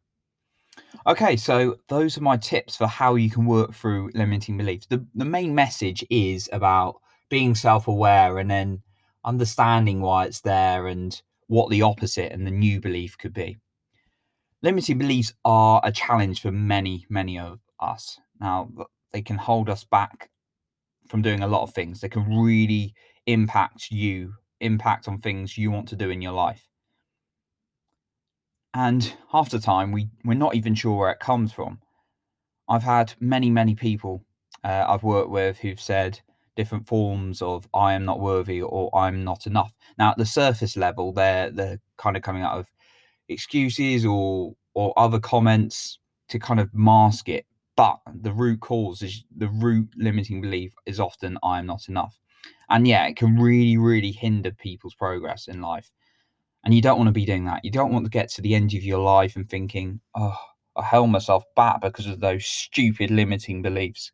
Okay, 1.06 1.37
so 1.37 1.76
those 1.88 2.16
are 2.16 2.22
my 2.22 2.37
tips 2.37 2.76
for 2.76 2.87
how 2.87 3.16
you 3.16 3.30
can 3.30 3.44
work 3.44 3.75
through 3.75 4.11
limiting 4.14 4.56
beliefs. 4.56 4.87
The 4.87 5.04
the 5.14 5.25
main 5.25 5.54
message 5.54 6.04
is 6.11 6.49
about 6.52 6.96
being 7.28 7.54
self-aware 7.54 8.38
and 8.38 8.50
then 8.50 8.82
understanding 9.25 10.00
why 10.00 10.25
it's 10.25 10.41
there 10.41 10.87
and 10.87 11.21
what 11.47 11.71
the 11.71 11.83
opposite 11.83 12.33
and 12.33 12.47
the 12.47 12.50
new 12.50 12.81
belief 12.81 13.17
could 13.19 13.33
be. 13.35 13.59
limiting 14.62 14.99
beliefs 14.99 15.35
are 15.45 15.81
a 15.85 15.93
challenge 15.93 16.41
for 16.41 16.52
many, 16.52 17.05
many 17.09 17.38
of 17.38 17.59
us. 17.81 18.19
Now, 18.41 18.71
they 19.12 19.23
can 19.23 19.37
hold 19.37 19.69
us 19.69 19.85
back 19.85 20.31
from 21.09 21.21
doing 21.23 21.43
a 21.43 21.49
lot 21.49 21.62
of 21.62 21.75
things. 21.75 22.00
They 22.00 22.09
can 22.09 22.41
really 22.41 22.95
impact 23.26 23.91
you, 23.91 24.35
impact 24.61 25.09
on 25.09 25.19
things 25.19 25.59
you 25.59 25.71
want 25.71 25.88
to 25.88 25.97
do 25.97 26.11
in 26.11 26.23
your 26.23 26.33
life. 26.33 26.69
And 28.75 29.12
half 29.31 29.50
the 29.50 29.59
time, 29.59 29.93
we, 29.93 30.09
we're 30.25 30.35
not 30.35 30.55
even 30.55 30.75
sure 30.75 30.97
where 30.97 31.11
it 31.11 31.21
comes 31.21 31.52
from. 31.52 31.81
I've 32.69 32.85
had 32.85 33.12
many, 33.21 33.50
many 33.50 33.75
people 33.75 34.25
uh, 34.64 34.87
I've 34.88 35.02
worked 35.02 35.29
with 35.31 35.59
who've 35.59 35.81
said 35.81 36.21
different 36.56 36.87
forms 36.87 37.42
of 37.42 37.68
I 37.75 37.94
am 37.94 38.04
not 38.04 38.21
worthy 38.21 38.62
or 38.62 38.94
I'm 38.97 39.25
not 39.25 39.47
enough. 39.47 39.73
Now, 39.99 40.11
at 40.11 40.18
the 40.18 40.26
surface 40.26 40.76
level, 40.76 41.12
they're, 41.12 41.50
they're 41.50 41.80
kind 41.97 42.16
of 42.16 42.23
coming 42.23 42.42
out 42.42 42.59
of 42.59 42.71
excuses 43.28 44.04
or 44.04 44.54
or 44.75 44.99
other 44.99 45.21
comments 45.21 45.99
to 46.28 46.38
kind 46.38 46.61
of 46.61 46.73
mask 46.75 47.28
it. 47.28 47.47
But 47.76 47.99
the 48.06 48.32
root 48.32 48.61
cause 48.61 49.02
is 49.02 49.25
the 49.37 49.49
root 49.49 49.88
limiting 49.97 50.40
belief 50.40 50.75
is 50.87 51.00
often 51.00 51.38
I 51.42 51.59
am 51.59 51.66
not 51.66 51.88
enough. 51.88 52.18
And 52.68 52.87
yeah, 52.87 53.06
it 53.06 53.16
can 53.16 53.37
really, 53.37 53.76
really 53.76 54.12
hinder 54.12 54.50
people's 54.50 54.94
progress 54.94 55.49
in 55.49 55.61
life. 55.61 55.90
And 56.64 56.75
you 56.75 56.80
don't 56.80 56.97
want 56.97 57.09
to 57.09 57.12
be 57.12 57.26
doing 57.26 57.44
that. 57.47 57.64
You 57.64 57.71
don't 57.71 57.92
want 57.92 58.04
to 58.04 58.11
get 58.11 58.28
to 58.30 58.42
the 58.42 58.54
end 58.54 58.75
of 58.75 58.85
your 58.85 59.00
life 59.00 59.37
and 59.37 59.49
thinking, 59.49 60.00
oh, 60.14 60.38
I 60.76 60.82
held 60.82 61.11
myself 61.11 61.44
back 61.56 61.80
because 61.80 62.06
of 62.06 62.21
those 62.21 62.47
stupid 62.47 63.11
limiting 63.11 63.62
beliefs. 63.62 64.12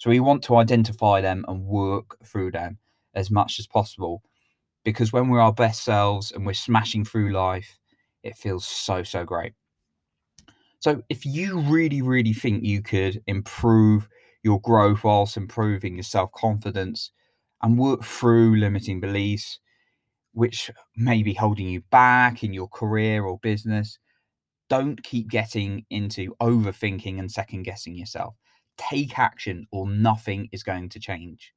So 0.00 0.10
we 0.10 0.20
want 0.20 0.42
to 0.44 0.56
identify 0.56 1.22
them 1.22 1.46
and 1.48 1.64
work 1.66 2.18
through 2.26 2.52
them 2.52 2.80
as 3.14 3.30
much 3.30 3.60
as 3.60 3.68
possible. 3.68 4.24
Because 4.84 5.12
when 5.12 5.28
we're 5.28 5.40
our 5.40 5.54
best 5.54 5.84
selves 5.84 6.32
and 6.32 6.46
we're 6.46 6.54
smashing 6.54 7.04
through 7.04 7.32
life, 7.32 7.78
it 8.24 8.36
feels 8.36 8.66
so, 8.66 9.04
so 9.04 9.24
great. 9.24 9.54
So 10.80 11.02
if 11.08 11.26
you 11.26 11.60
really, 11.60 12.02
really 12.02 12.32
think 12.32 12.64
you 12.64 12.82
could 12.82 13.22
improve 13.26 14.08
your 14.42 14.60
growth 14.60 15.04
whilst 15.04 15.36
improving 15.36 15.96
your 15.96 16.02
self 16.04 16.32
confidence 16.32 17.10
and 17.62 17.78
work 17.78 18.04
through 18.04 18.56
limiting 18.58 19.00
beliefs, 19.00 19.60
which 20.32 20.70
may 20.96 21.22
be 21.22 21.34
holding 21.34 21.68
you 21.68 21.82
back 21.90 22.44
in 22.44 22.54
your 22.54 22.68
career 22.68 23.24
or 23.24 23.38
business, 23.40 23.98
don't 24.70 25.02
keep 25.02 25.28
getting 25.30 25.84
into 25.90 26.34
overthinking 26.40 27.18
and 27.18 27.30
second 27.30 27.64
guessing 27.64 27.96
yourself. 27.96 28.34
Take 28.80 29.18
action 29.18 29.66
or 29.70 29.86
nothing 29.86 30.48
is 30.52 30.62
going 30.62 30.88
to 30.88 30.98
change. 30.98 31.52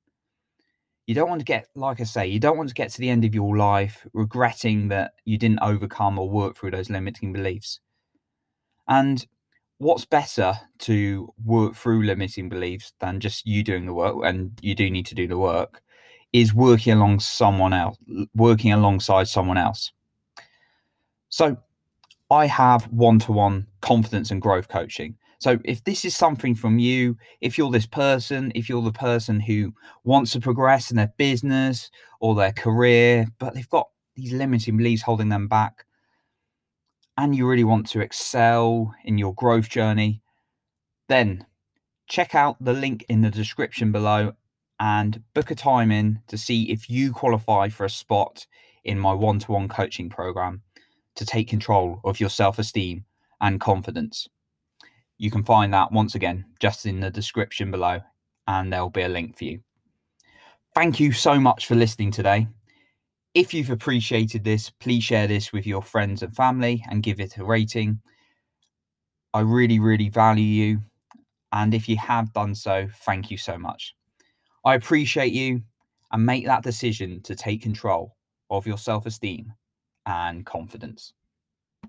You 1.07 1.15
don't 1.15 1.29
want 1.29 1.39
to 1.39 1.45
get, 1.45 1.67
like 1.75 2.01
I 2.01 2.03
say, 2.03 2.27
you 2.27 2.39
don't 2.39 2.57
want 2.57 2.69
to 2.69 2.75
get 2.75 2.89
to 2.91 2.99
the 2.99 3.09
end 3.09 3.23
of 3.23 3.33
your 3.33 3.57
life 3.57 4.05
regretting 4.13 4.89
that 4.89 5.13
you 5.25 5.37
didn't 5.37 5.61
overcome 5.61 6.19
or 6.19 6.29
work 6.29 6.57
through 6.57 6.71
those 6.71 6.89
limiting 6.89 7.33
beliefs. 7.33 7.79
And 8.87 9.25
what's 9.77 10.05
better 10.05 10.53
to 10.79 11.33
work 11.43 11.75
through 11.75 12.03
limiting 12.03 12.49
beliefs 12.49 12.93
than 12.99 13.19
just 13.19 13.45
you 13.45 13.63
doing 13.63 13.85
the 13.85 13.93
work? 13.93 14.17
And 14.23 14.57
you 14.61 14.75
do 14.75 14.89
need 14.89 15.05
to 15.07 15.15
do 15.15 15.27
the 15.27 15.37
work, 15.37 15.81
is 16.31 16.53
working 16.53 16.93
along 16.93 17.19
someone 17.19 17.73
else, 17.73 17.97
working 18.35 18.71
alongside 18.73 19.27
someone 19.27 19.57
else. 19.57 19.91
So 21.29 21.57
I 22.31 22.47
have 22.47 22.83
one 22.85 23.19
to 23.19 23.31
one 23.31 23.67
confidence 23.81 24.31
and 24.31 24.41
growth 24.41 24.67
coaching. 24.67 25.17
So 25.43 25.59
if 25.65 25.83
this 25.83 26.05
is 26.05 26.15
something 26.15 26.55
from 26.55 26.79
you, 26.79 27.17
if 27.41 27.57
you're 27.57 27.69
this 27.69 27.85
person, 27.85 28.53
if 28.55 28.69
you're 28.69 28.81
the 28.81 28.93
person 28.93 29.41
who 29.41 29.73
wants 30.05 30.31
to 30.31 30.39
progress 30.39 30.89
in 30.89 30.95
their 30.95 31.11
business 31.17 31.91
or 32.21 32.33
their 32.33 32.53
career, 32.53 33.27
but 33.39 33.53
they've 33.53 33.69
got 33.69 33.89
these 34.15 34.31
limiting 34.31 34.77
beliefs 34.77 35.01
holding 35.01 35.27
them 35.27 35.49
back, 35.49 35.85
and 37.17 37.35
you 37.35 37.45
really 37.45 37.65
want 37.65 37.89
to 37.89 37.99
excel 37.99 38.95
in 39.03 39.17
your 39.17 39.33
growth 39.33 39.67
journey, 39.67 40.21
then 41.09 41.45
check 42.07 42.33
out 42.33 42.55
the 42.63 42.71
link 42.71 43.05
in 43.09 43.19
the 43.19 43.29
description 43.29 43.91
below 43.91 44.31
and 44.79 45.23
book 45.33 45.51
a 45.51 45.55
time 45.55 45.91
in 45.91 46.21
to 46.29 46.37
see 46.37 46.71
if 46.71 46.89
you 46.89 47.11
qualify 47.11 47.67
for 47.67 47.83
a 47.83 47.89
spot 47.89 48.47
in 48.85 48.97
my 48.97 49.11
one 49.11 49.39
to 49.39 49.51
one 49.51 49.67
coaching 49.67 50.09
program 50.09 50.61
to 51.15 51.25
take 51.25 51.49
control 51.49 51.99
of 52.05 52.21
your 52.21 52.29
self 52.29 52.57
esteem 52.57 53.03
and 53.41 53.59
confidence. 53.59 54.29
You 55.17 55.31
can 55.31 55.43
find 55.43 55.73
that 55.73 55.91
once 55.91 56.15
again 56.15 56.45
just 56.59 56.85
in 56.85 56.99
the 56.99 57.09
description 57.09 57.71
below, 57.71 57.99
and 58.47 58.71
there'll 58.71 58.89
be 58.89 59.03
a 59.03 59.09
link 59.09 59.37
for 59.37 59.45
you. 59.45 59.61
Thank 60.75 60.99
you 60.99 61.11
so 61.11 61.39
much 61.39 61.67
for 61.67 61.75
listening 61.75 62.11
today. 62.11 62.47
If 63.33 63.53
you've 63.53 63.69
appreciated 63.69 64.43
this, 64.43 64.69
please 64.69 65.03
share 65.03 65.27
this 65.27 65.51
with 65.51 65.65
your 65.65 65.81
friends 65.81 66.21
and 66.21 66.35
family 66.35 66.83
and 66.89 67.03
give 67.03 67.19
it 67.19 67.37
a 67.37 67.43
rating. 67.43 67.99
I 69.33 69.41
really, 69.41 69.79
really 69.79 70.09
value 70.09 70.43
you. 70.43 70.81
And 71.51 71.73
if 71.73 71.87
you 71.87 71.97
have 71.97 72.33
done 72.33 72.55
so, 72.55 72.87
thank 73.05 73.31
you 73.31 73.37
so 73.37 73.57
much. 73.57 73.95
I 74.65 74.75
appreciate 74.75 75.33
you 75.33 75.61
and 76.11 76.25
make 76.25 76.45
that 76.45 76.63
decision 76.63 77.21
to 77.23 77.35
take 77.35 77.61
control 77.61 78.15
of 78.49 78.67
your 78.67 78.77
self 78.77 79.05
esteem 79.05 79.53
and 80.05 80.45
confidence. 80.45 81.13